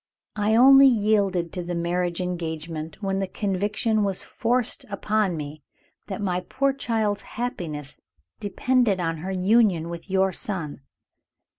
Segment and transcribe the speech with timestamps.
[0.35, 5.61] I only yielded to the marriage engagement, when the conviction was forced upon me
[6.07, 8.01] that my poor child's happiness
[8.39, 10.81] depended on her union with your son.